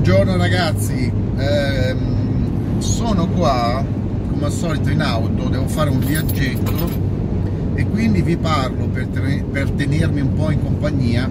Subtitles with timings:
[0.00, 1.96] Buongiorno ragazzi, eh,
[2.78, 3.84] sono qua
[4.30, 6.88] come al solito in auto, devo fare un viaggetto
[7.74, 11.28] e quindi vi parlo per, per tenermi un po' in compagnia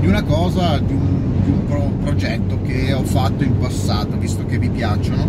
[0.00, 4.44] di una cosa, di un, di un pro progetto che ho fatto in passato, visto
[4.44, 5.24] che vi piacciono.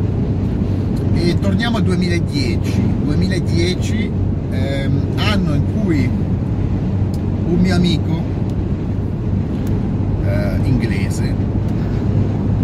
[1.14, 4.12] E torniamo al 2010, 2010
[4.50, 8.20] ehm, anno in cui un mio amico
[10.25, 11.54] eh, inglese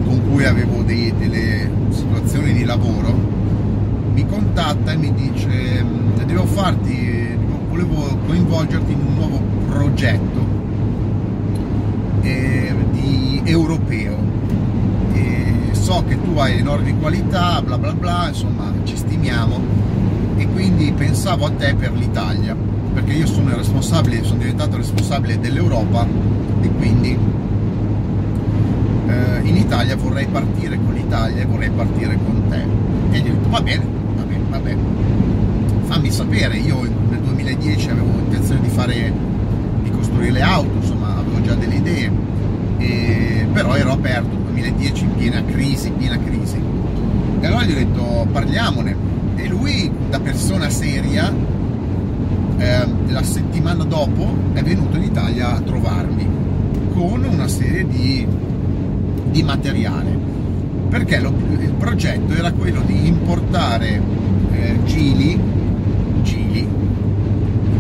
[0.09, 3.13] con cui avevo dei, delle situazioni di lavoro
[4.11, 5.85] mi contatta e mi dice
[6.25, 7.37] devo farti
[7.69, 10.47] volevo coinvolgerti in un nuovo progetto
[12.21, 14.17] eh, di europeo.
[15.13, 19.59] E so che tu hai enormi qualità bla bla bla insomma ci stimiamo.
[20.37, 22.55] E quindi pensavo a te per l'Italia
[22.93, 26.07] perché io sono responsabile sono diventato responsabile dell'Europa
[26.61, 27.15] e quindi
[29.09, 32.63] eh, in Italia vorrei partire con l'Italia e vorrei partire con te.
[33.11, 34.81] E gli ho detto va bene, va bene, va bene.
[35.85, 39.11] Fammi sapere, io nel 2010 avevo intenzione di fare,
[39.81, 42.11] di costruire le auto, insomma avevo già delle idee,
[42.77, 46.61] e, però ero aperto, 2010 in piena crisi, piena crisi.
[47.39, 49.07] E allora gli ho detto parliamone.
[49.35, 51.33] E lui, da persona seria,
[52.57, 56.27] eh, la settimana dopo è venuto in Italia a trovarmi
[56.93, 58.27] con una serie di
[59.31, 60.29] di materiale
[60.89, 64.01] perché lo, il progetto era quello di importare
[64.51, 65.39] eh, gili,
[66.23, 66.67] gili,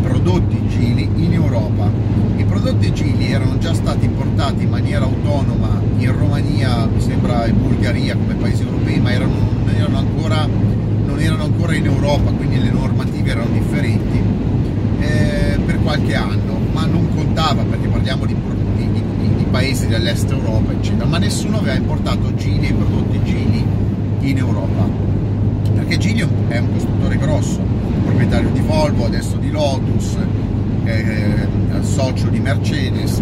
[0.01, 1.89] prodotti gili in Europa.
[2.37, 7.59] I prodotti gili erano già stati importati in maniera autonoma in Romania, mi sembra in
[7.59, 12.61] Bulgaria come paesi europei, ma erano, non, erano ancora, non erano ancora in Europa, quindi
[12.61, 14.21] le normative erano differenti
[14.99, 18.58] eh, per qualche anno, ma non contava perché parliamo di prodotti
[19.49, 23.63] paesi dell'est Europa, eccetera, ma nessuno aveva importato Gili e prodotti Gili
[24.21, 24.87] in Europa.
[25.73, 27.59] Perché Gili è un costruttore grosso,
[28.05, 30.17] proprietario di Volvo, adesso di Lotus,
[30.83, 31.47] eh,
[31.81, 33.21] socio di Mercedes.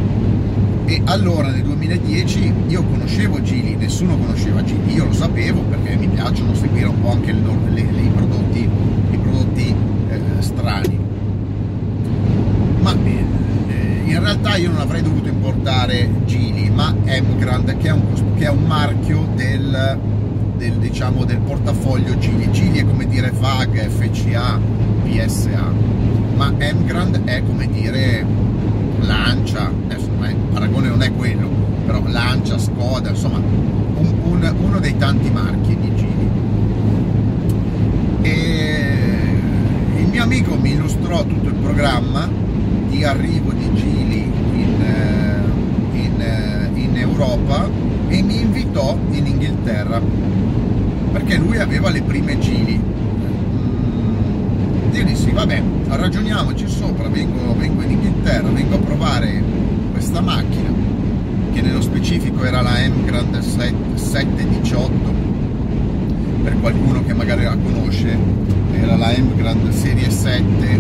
[0.86, 6.08] E allora nel 2010 io conoscevo Gili, nessuno conosceva Gili, io lo sapevo perché mi
[6.08, 7.42] piacciono seguire un po' anche le,
[7.74, 8.70] le, le, i prodotti,
[9.12, 9.76] i prodotti
[10.10, 11.00] eh, strani.
[12.80, 18.36] Ma eh, in realtà io non avrei dovuto importare Gili, ma Emgrand, che è un,
[18.36, 19.98] che è un marchio del,
[20.58, 22.52] del, diciamo, del portafoglio Gili.
[22.52, 24.60] Gili è come dire VAG, FCA,
[25.04, 25.72] PSA,
[26.36, 28.26] ma Emgrand è come dire
[29.00, 31.48] Lancia, adesso il paragone non è quello,
[31.86, 36.30] però Lancia, Skoda, insomma un, un, uno dei tanti marchi di Gili.
[38.24, 38.98] E
[39.96, 42.48] il mio amico mi illustrò tutto il programma
[42.98, 45.44] di arrivo di Gili in, eh,
[46.00, 47.70] in, eh, in Europa
[48.08, 50.02] e mi invitò in Inghilterra
[51.12, 52.82] perché lui aveva le prime Gili.
[52.82, 54.16] Mm,
[54.94, 59.44] io dissi vabbè ragioniamoci sopra vengo, vengo, in Inghilterra vengo a provare
[59.92, 60.74] questa macchina
[61.54, 65.14] che nello specifico era la M Grand 718
[66.44, 68.18] per qualcuno che magari la conosce
[68.74, 70.80] era la M Grand Serie 7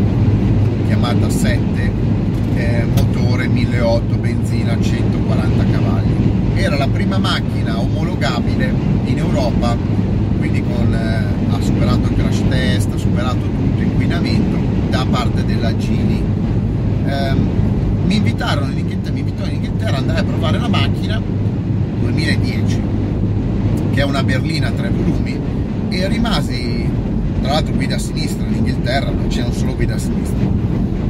[0.88, 2.07] chiamata 7
[2.58, 6.16] eh, motore 1800 benzina 140 cavalli.
[6.56, 8.74] Era la prima macchina omologabile
[9.06, 9.78] in Europa
[10.38, 14.58] quindi con, eh, ha superato il crash test ha superato tutto inquinamento
[14.90, 16.24] da parte della Gini.
[17.06, 17.34] Eh,
[18.06, 21.22] mi invitarono in Inghilterra mi invitò in Inghilterra andare a provare la macchina
[22.00, 22.82] 2010
[23.92, 25.40] che è una berlina a tre volumi
[25.90, 26.90] e rimasi
[27.42, 28.46] tra l'altro guida a sinistra.
[28.46, 30.38] In Inghilterra non un solo guida a sinistra.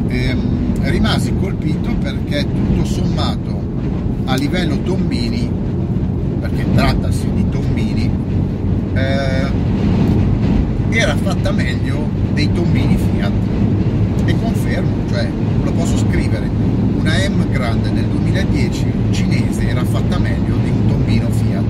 [0.08, 3.62] Ehm, rimasi colpito perché tutto sommato
[4.26, 5.50] a livello tombini
[6.40, 8.10] perché trattasi di tombini
[8.94, 9.52] eh,
[10.90, 13.32] era fatta meglio dei tombini Fiat.
[14.26, 15.30] E confermo, cioè
[15.64, 16.50] lo posso scrivere
[16.98, 21.64] una M grande nel 2010 cinese era fatta meglio di un tombino Fiat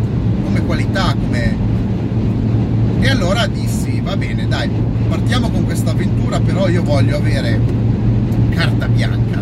[0.44, 1.56] come qualità, come
[3.00, 4.70] e allora dissi va bene dai
[5.08, 7.60] partiamo con questa avventura però io voglio avere
[8.78, 9.42] carta bianca.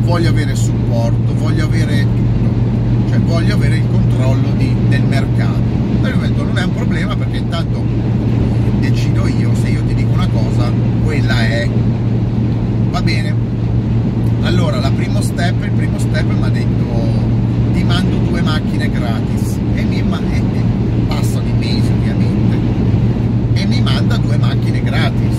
[0.00, 3.08] Voglio avere supporto voglio avere tutto.
[3.08, 5.60] Cioè voglio avere il controllo di, del mercato.
[6.00, 7.84] Lui detto non è un problema perché intanto
[8.80, 10.70] decido io se io ti dico una cosa
[11.04, 11.68] quella è.
[12.90, 13.34] Va bene?
[14.42, 16.84] Allora la primo step il primo step mi ha detto
[17.72, 19.56] ti mando due macchine gratis.
[19.74, 20.02] E mi
[21.06, 22.56] passano i mesi ovviamente.
[23.54, 25.36] E mi manda due macchine gratis.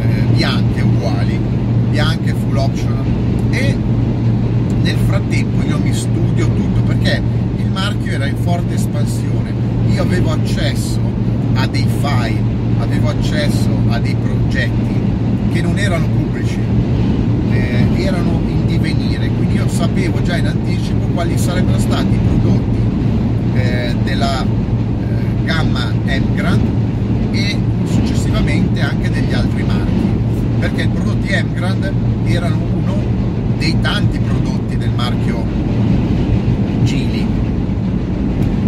[0.00, 1.59] Eh, bianche uguali
[1.90, 3.04] bianche full optional.
[3.50, 3.76] E
[4.82, 7.20] nel frattempo io mi studio tutto perché
[7.56, 9.52] il marchio era in forte espansione.
[9.88, 11.00] Io avevo accesso
[11.54, 12.42] a dei file,
[12.78, 14.98] avevo accesso a dei progetti
[15.52, 16.58] che non erano pubblici,
[17.50, 22.78] eh, erano in divenire, quindi io sapevo già in anticipo quali sarebbero stati i prodotti
[23.54, 26.60] eh, della eh, gamma M-Grand
[27.32, 30.09] e successivamente anche degli altri marchi,
[30.60, 31.92] perché i prodotti M-Grand
[32.24, 32.96] erano uno
[33.56, 35.42] dei tanti prodotti del marchio
[36.82, 37.26] Gili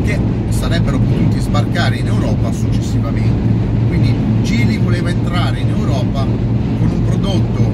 [0.04, 0.18] che
[0.48, 3.88] sarebbero potuti sbarcare in Europa successivamente.
[3.88, 7.70] Quindi Gili voleva entrare in Europa con un prodotto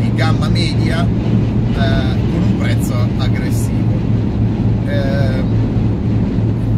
[0.00, 3.94] di gamma media eh, con un prezzo aggressivo.
[4.86, 5.42] Eh,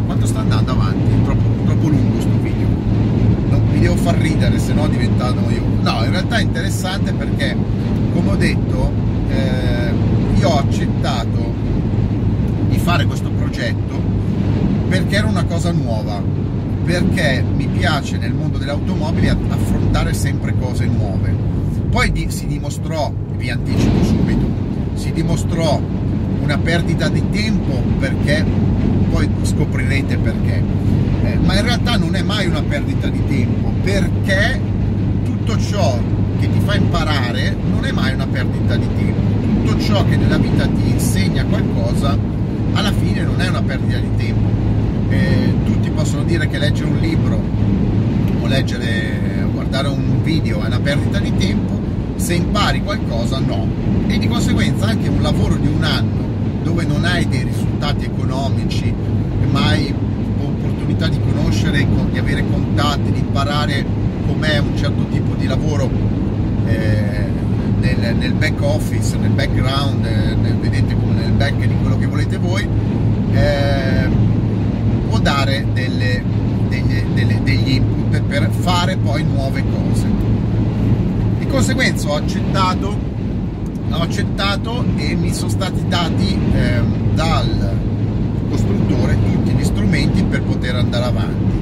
[0.05, 1.23] quanto sta andando avanti?
[1.23, 2.58] Troppo, troppo lungo questo video.
[3.79, 5.63] Vi devo far ridere, se no diventa noioso.
[5.79, 7.55] No, in realtà è interessante perché,
[8.11, 8.91] come ho detto,
[9.29, 9.93] eh,
[10.37, 11.53] io ho accettato
[12.67, 13.97] di fare questo progetto
[14.89, 16.21] perché era una cosa nuova,
[16.83, 21.33] perché mi piace nel mondo delle automobili affrontare sempre cose nuove.
[21.89, 24.45] Poi si dimostrò, vi anticipo subito,
[24.95, 25.79] si dimostrò
[26.41, 28.43] una perdita di tempo perché
[29.09, 31.08] poi scoprirete perché.
[31.43, 34.59] Ma in realtà non è mai una perdita di tempo perché
[35.23, 35.99] tutto ciò
[36.39, 39.65] che ti fa imparare non è mai una perdita di tempo.
[39.65, 42.17] Tutto ciò che nella vita ti insegna qualcosa
[42.73, 44.47] alla fine non è una perdita di tempo.
[45.09, 47.41] Eh, tutti possono dire che leggere un libro
[48.41, 51.79] o leggere, guardare un video è una perdita di tempo,
[52.15, 53.67] se impari qualcosa no.
[54.07, 56.27] E di conseguenza anche un lavoro di un anno
[56.63, 58.93] dove non hai dei risultati economici,
[59.51, 59.93] ma hai
[60.89, 63.85] opportunità di conoscere, di avere contatti, di imparare
[64.25, 65.89] com'è un certo tipo di lavoro
[66.65, 67.27] eh,
[67.79, 72.07] nel, nel, back office, nel background, eh, nel, vedete come nel back di quello che
[72.07, 72.67] volete voi,
[73.33, 74.09] eh,
[75.07, 76.23] può dare delle,
[76.67, 80.07] degli, delle, degli input per fare poi nuove cose.
[81.37, 83.07] Di conseguenza ho accettato
[83.91, 86.81] ho accettato e mi sono stati dati eh,
[87.15, 87.75] dal
[88.49, 91.57] costruttore tutti gli strumenti per poter andare avanti.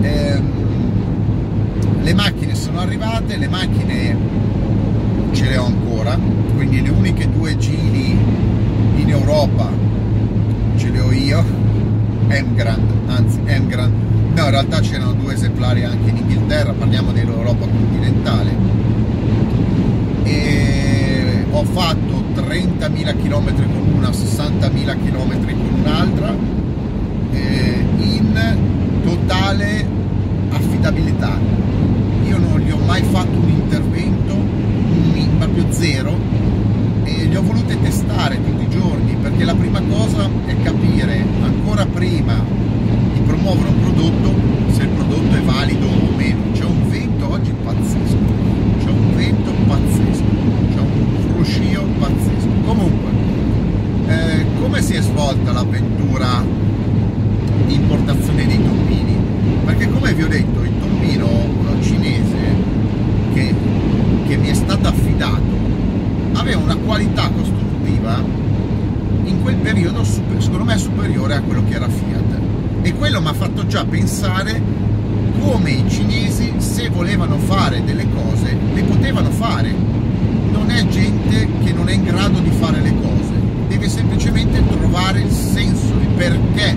[0.00, 0.42] Eh,
[2.02, 4.16] le macchine sono arrivate, le macchine
[5.32, 6.18] ce le ho ancora,
[6.54, 8.16] quindi le uniche due giri
[8.96, 9.68] in Europa
[10.76, 11.44] ce le ho io,
[12.28, 13.92] M-Grand, anzi M-Grand,
[14.34, 18.50] no in realtà c'erano due esemplari anche in Inghilterra, parliamo dell'Europa continentale.
[20.24, 26.34] E ho fatto 30.000 km con una, 60.000 km con un'altra,
[27.32, 28.56] eh, in
[29.02, 29.86] totale
[30.50, 31.38] affidabilità.
[32.26, 34.36] Io non gli ho mai fatto un intervento,
[35.38, 36.18] proprio zero,
[37.04, 41.86] e li ho volute testare tutti i giorni, perché la prima cosa è capire ancora
[41.86, 42.34] prima
[43.12, 44.34] di promuovere un prodotto
[44.72, 46.40] se il prodotto è valido o meno.
[46.52, 48.16] C'è un vento oggi pazzesco,
[48.78, 50.24] c'è un vento pazzesco,
[50.74, 52.48] c'è un fruscio pazzesco.
[52.64, 53.10] Comunque,
[54.06, 56.44] eh, come si è svolta l'avventura
[57.66, 59.16] di importazione dei tombini?
[59.64, 61.50] Perché come vi ho detto, il tombino
[61.80, 62.54] cinese
[63.32, 63.54] che,
[64.26, 65.58] che mi è stato affidato
[66.34, 68.22] aveva una qualità costruttiva
[69.24, 72.38] in quel periodo secondo me superiore a quello che era Fiat.
[72.82, 74.60] E quello mi ha fatto già pensare
[75.40, 79.72] come i cinesi se volevano fare delle cose le potevano fare.
[80.50, 83.32] Non è gente che non è in grado di fare le cose.
[83.68, 86.76] Deve semplicemente trovare il senso il perché.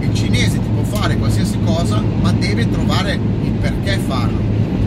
[0.00, 4.38] Il cinese ti può fare qualsiasi cosa ma deve trovare il perché farlo.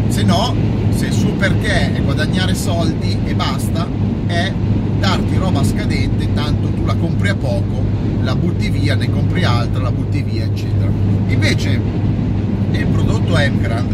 [0.10, 0.56] Se no
[0.92, 3.88] se il suo perché è guadagnare soldi e basta
[4.28, 4.52] è
[5.00, 7.84] darti roba scadente tanto tu la compri a poco
[8.22, 10.90] la butti via ne compri altra la butti via eccetera.
[11.28, 11.80] Invece
[12.72, 13.92] nel prodotto Emgrand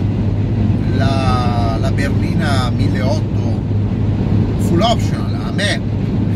[0.96, 3.62] la, la berlina 1008
[4.60, 5.82] full optional a me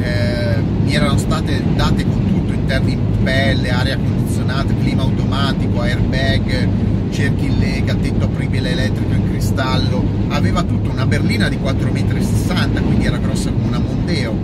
[0.01, 6.67] eh, mi erano state date con tutto interni in pelle aria condizionata clima automatico airbag
[7.11, 10.82] cerchi in lega tetto apribile elettrico in cristallo aveva tutto
[11.13, 14.35] berlina di 4,60 m quindi era grossa come una Mondeo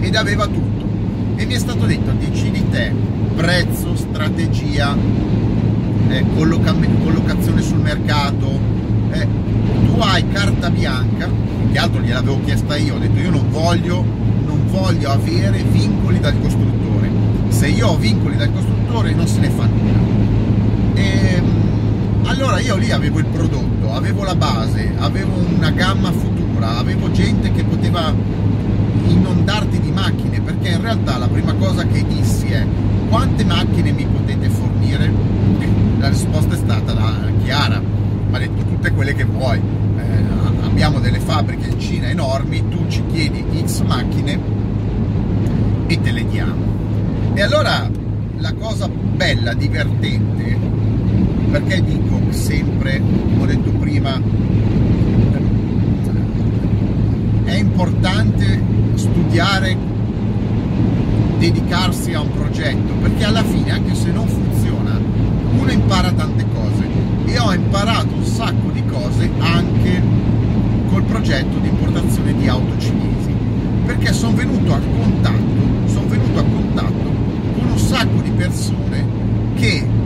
[0.00, 0.86] ed aveva tutto.
[1.36, 2.90] E mi è stato detto decidi te
[3.36, 4.96] prezzo, strategia
[6.08, 8.58] eh, colloca collocazione sul mercato.
[9.10, 9.26] Eh,
[9.84, 11.28] tu hai carta bianca
[11.70, 14.02] che altro gliel'avevo chiesta io ho detto io non voglio
[14.46, 17.10] non voglio avere vincoli dal costruttore.
[17.48, 20.94] Se io ho vincoli dal costruttore non se ne fa nulla.
[20.94, 21.44] E, ehm,
[22.24, 27.52] allora io lì avevo il prodotto avevo la base avevo una gamma futura avevo gente
[27.52, 28.12] che poteva
[29.06, 32.64] inondarti di macchine, perché in realtà la prima cosa che dissi è
[33.08, 35.10] quante macchine mi potete fornire?
[35.98, 36.94] La risposta è stata
[37.42, 39.58] chiara, mi detto tutte quelle che vuoi.
[39.58, 44.38] Eh, abbiamo delle fabbriche in Cina enormi, tu ci chiedi X macchine
[45.86, 46.66] e te le diamo.
[47.34, 47.88] E allora
[48.38, 50.56] la cosa bella, divertente,
[51.50, 54.20] perché dico sempre, come ho detto prima,
[57.44, 58.62] è importante
[58.94, 59.76] studiare,
[61.38, 64.98] dedicarsi a un progetto, perché alla fine, anche se non funziona,
[65.58, 66.86] uno impara tante cose.
[67.24, 70.02] E ho imparato un sacco di cose anche
[70.88, 73.32] col progetto di importazione di auto cinesi,
[73.84, 77.12] perché sono venuto a contatto, sono venuto a contatto
[77.58, 79.06] con un sacco di persone
[79.54, 79.97] che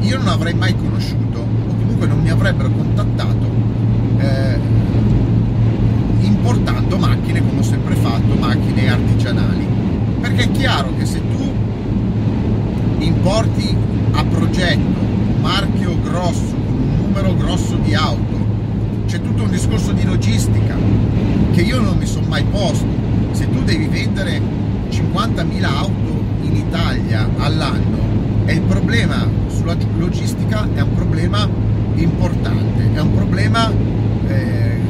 [0.00, 3.46] io non avrei mai conosciuto o comunque non mi avrebbero contattato
[4.18, 4.58] eh,
[6.22, 9.66] importando macchine come ho sempre fatto, macchine artigianali.
[10.20, 11.52] Perché è chiaro che se tu
[12.98, 13.76] importi
[14.12, 18.46] a progetto un marchio grosso, un numero grosso di auto,
[19.06, 20.76] c'è tutto un discorso di logistica
[21.52, 22.86] che io non mi sono mai posto.
[23.32, 24.40] Se tu devi vendere
[24.90, 28.07] 50.000 auto in Italia all'anno,
[28.48, 31.46] e il problema sulla logistica è un problema
[31.96, 33.70] importante, è un problema
[34.26, 34.80] eh,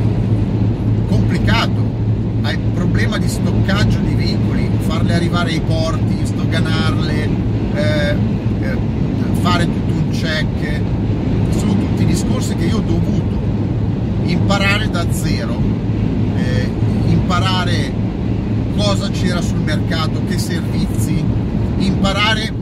[1.08, 1.90] complicato,
[2.42, 7.28] hai il problema di stoccaggio di veicoli, farle arrivare ai porti, stoganarle,
[7.74, 8.16] eh,
[8.60, 8.76] eh,
[9.40, 10.80] fare tutto un check,
[11.58, 13.40] sono tutti discorsi che io ho dovuto
[14.22, 15.60] imparare da zero,
[16.36, 16.70] eh,
[17.08, 17.92] imparare
[18.76, 21.24] cosa c'era sul mercato, che servizi,
[21.78, 22.57] imparare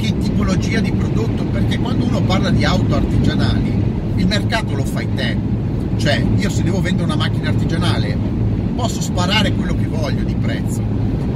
[0.00, 3.82] che tipologia di prodotto, perché quando uno parla di auto artigianali,
[4.16, 5.36] il mercato lo fai te.
[5.96, 8.16] Cioè, io se devo vendere una macchina artigianale,
[8.74, 10.80] posso sparare quello che voglio di prezzo,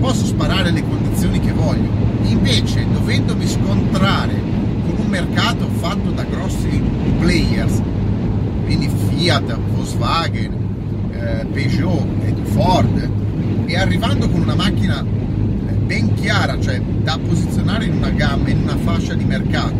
[0.01, 1.89] posso sparare le condizioni che voglio.
[2.23, 4.33] Invece, dovendomi scontrare
[4.87, 6.83] con un mercato fatto da grossi
[7.21, 7.83] players,
[8.65, 10.53] quindi Fiat, Volkswagen,
[11.13, 12.07] eh, Peugeot,
[12.45, 13.11] Ford,
[13.67, 15.05] e arrivando con una macchina
[15.85, 19.75] ben chiara, cioè da posizionare in una gamma, in una fascia di mercato.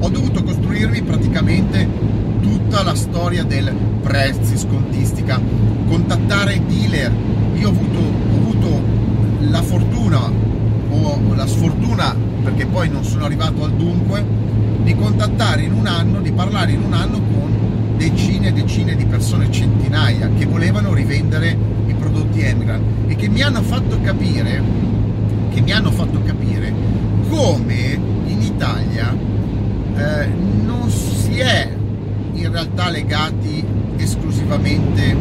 [0.00, 1.88] Ho dovuto costruirmi praticamente
[2.40, 5.40] tutta la storia del prezzi, scontistica,
[5.86, 7.12] contattare dealer.
[7.54, 8.82] Io ho avuto, ho avuto
[9.50, 10.30] la fortuna
[10.90, 14.24] o la sfortuna, perché poi non sono arrivato al dunque,
[14.82, 19.04] di contattare in un anno, di parlare in un anno con decine e decine di
[19.04, 24.62] persone, centinaia, che volevano rivendere i prodotti Emigran e che mi hanno fatto capire
[25.58, 26.72] che mi hanno fatto capire
[27.28, 29.12] come in Italia
[29.96, 30.26] eh,
[30.62, 31.68] non si è
[32.32, 33.64] in realtà legati
[33.96, 35.16] esclusivamente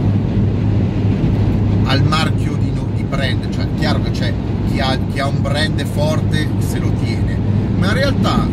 [1.85, 4.31] al marchio di, di brand, cioè chiaro che c'è
[4.69, 7.35] chi ha, chi ha un brand forte se lo tiene,
[7.77, 8.47] ma in realtà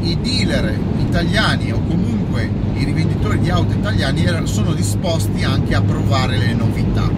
[0.00, 6.38] i dealer italiani o comunque i rivenditori di auto italiani sono disposti anche a provare
[6.38, 7.10] le novità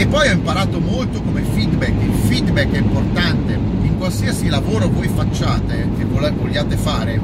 [0.00, 3.52] e poi ho imparato molto come feedback, il feedback è importante
[3.82, 7.20] in qualsiasi lavoro voi facciate e vogliate fare,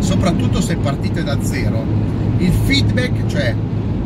[0.00, 1.84] soprattutto se partite da zero,
[2.38, 3.54] il feedback, cioè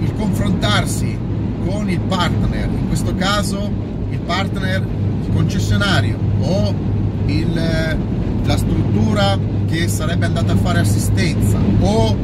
[0.00, 1.16] il confrontarsi
[1.64, 3.70] con il partner, in questo caso
[4.10, 4.86] il partner,
[5.24, 6.74] il concessionario o
[7.24, 7.96] il,
[8.44, 12.14] la struttura che sarebbe andata a fare assistenza o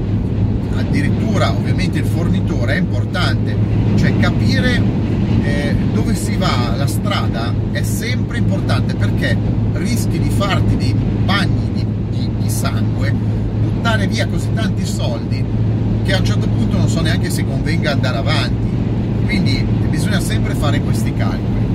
[0.76, 3.56] addirittura ovviamente il fornitore è importante,
[3.96, 5.07] cioè capire
[5.42, 9.37] eh, dove si va la strada è sempre importante perché
[9.75, 10.94] rischi di farti dei
[11.25, 15.44] bagni di, di, di sangue, buttare via così tanti soldi
[16.04, 18.66] che a un certo punto non so neanche se convenga andare avanti.
[19.25, 21.66] Quindi bisogna sempre fare questi calcoli.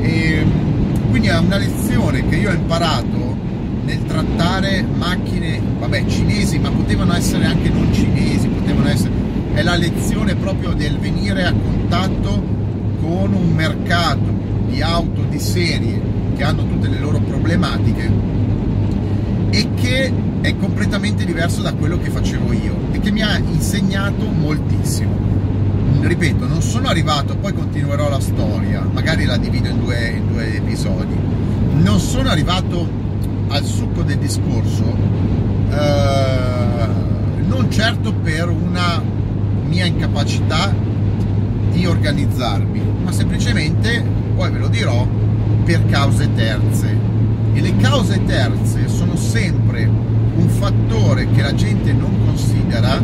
[0.00, 3.36] E, ehm, quindi è una lezione che io ho imparato
[3.84, 9.10] nel trattare macchine, vabbè, cinesi, ma potevano essere anche non cinesi, potevano essere,
[9.54, 12.42] è la lezione proprio del venire a contatto
[13.04, 14.32] con un mercato
[14.66, 16.00] di auto di serie
[16.34, 18.10] che hanno tutte le loro problematiche
[19.50, 24.24] e che è completamente diverso da quello che facevo io e che mi ha insegnato
[24.24, 25.12] moltissimo.
[26.00, 30.56] Ripeto, non sono arrivato, poi continuerò la storia, magari la divido in due, in due
[30.56, 31.14] episodi.
[31.74, 32.88] Non sono arrivato
[33.48, 34.96] al succo del discorso,
[35.70, 36.86] eh,
[37.46, 39.00] non certo per una
[39.66, 40.83] mia incapacità
[41.74, 44.02] di organizzarmi, ma semplicemente,
[44.34, 45.06] poi ve lo dirò,
[45.64, 46.96] per cause terze.
[47.52, 49.84] E le cause terze sono sempre
[50.36, 53.02] un fattore che la gente non considera,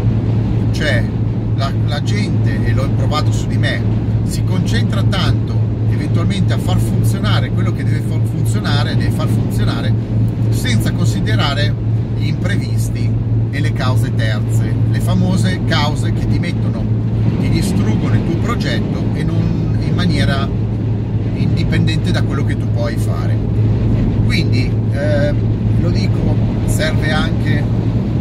[0.71, 1.05] cioè
[1.57, 3.83] la, la gente, e l'ho provato su di me,
[4.25, 5.59] si concentra tanto
[5.91, 9.93] eventualmente a far funzionare quello che deve funzionare, deve far funzionare
[10.51, 11.75] senza considerare
[12.17, 13.11] gli imprevisti
[13.51, 16.85] e le cause terze, le famose cause che ti mettono,
[17.41, 20.49] ti distruggono il tuo progetto e non in maniera
[21.35, 23.37] indipendente da quello che tu puoi fare.
[24.27, 25.35] Quindi eh,
[25.81, 27.65] lo dico, serve anche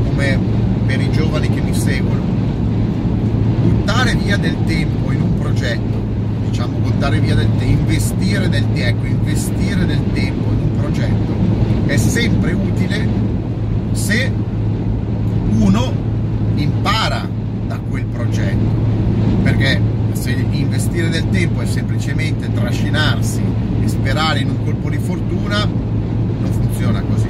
[0.07, 0.39] come
[0.85, 2.21] per i giovani che mi seguono,
[3.63, 6.01] buttare via del tempo in un progetto,
[6.47, 11.39] diciamo buttare via del tempo, investire del tempo, investire del tempo in un progetto
[11.89, 13.07] è sempre utile
[13.93, 14.31] se
[15.57, 15.91] uno
[16.53, 17.27] impara
[17.65, 19.08] da quel progetto,
[19.43, 19.81] perché
[20.13, 23.41] se investire del tempo è semplicemente trascinarsi
[23.81, 27.27] e sperare in un colpo di fortuna, non funziona così.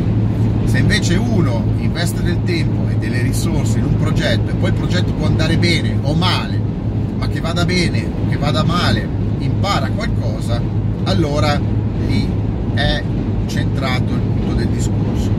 [0.65, 4.75] Se invece uno investe del tempo e delle risorse in un progetto e poi il
[4.75, 6.59] progetto può andare bene o male,
[7.17, 9.07] ma che vada bene o che vada male,
[9.39, 10.61] impara qualcosa,
[11.03, 11.59] allora
[12.07, 12.27] lì
[12.75, 13.03] è
[13.47, 15.31] centrato il punto del discorso.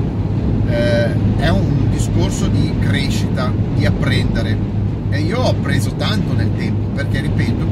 [0.68, 4.79] Eh, è un discorso di crescita, di apprendere
[5.10, 7.66] e io ho preso tanto nel tempo perché, ripeto,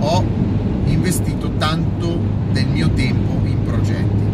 [0.00, 0.24] ho
[0.86, 2.18] investito tanto
[2.52, 4.24] del mio tempo in progetti.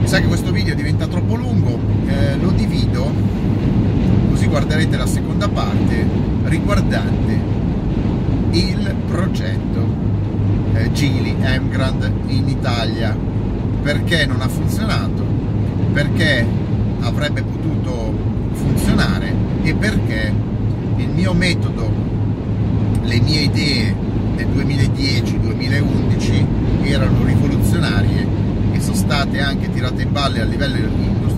[0.00, 3.12] Mi sa che questo video diventa troppo lungo, eh, lo divido
[4.30, 6.06] così guarderete la seconda parte
[6.44, 7.38] riguardante
[8.50, 9.86] il progetto
[10.74, 13.16] eh, Gili Emgrand in Italia.
[13.82, 15.24] Perché non ha funzionato?
[15.92, 16.46] Perché
[17.00, 18.12] avrebbe potuto
[18.52, 20.32] funzionare e perché
[20.96, 21.90] il mio metodo,
[23.02, 23.94] le mie idee
[24.36, 26.44] del 2010-2011
[26.82, 28.26] erano rivoluzionarie
[28.72, 30.88] e sono state anche tirate in balle a livello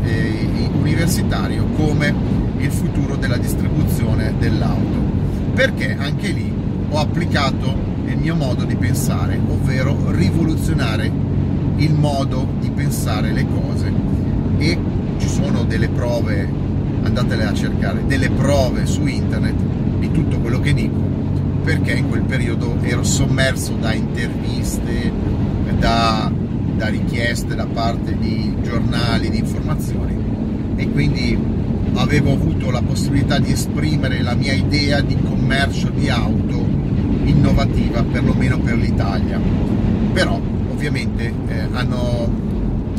[0.04, 2.14] eh, universitario come
[2.58, 5.14] il futuro della distribuzione dell'auto.
[5.54, 6.52] Perché anche lì
[6.88, 7.74] ho applicato
[8.06, 11.10] il mio modo di pensare, ovvero rivoluzionare
[11.76, 13.92] il modo di pensare le cose.
[14.58, 14.78] E
[15.18, 16.48] ci sono delle prove,
[17.06, 19.54] andatele a cercare, delle prove su internet
[19.98, 20.98] di tutto quello che dico,
[21.64, 25.10] perché in quel periodo ero sommerso da interviste,
[25.78, 26.30] da,
[26.76, 30.16] da richieste da parte di giornali, di informazioni
[30.76, 31.38] e quindi
[31.94, 36.64] avevo avuto la possibilità di esprimere la mia idea di commercio di auto
[37.24, 39.40] innovativa, perlomeno per l'Italia.
[40.12, 40.38] Però
[40.70, 42.28] ovviamente eh, hanno,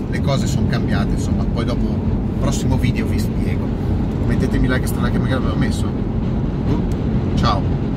[0.10, 1.86] le cose sono cambiate, insomma, poi dopo
[2.40, 3.77] prossimo video vi spiego.
[4.28, 5.86] Mettetemi like e strana che magari avevo messo.
[5.86, 7.97] Uh, ciao!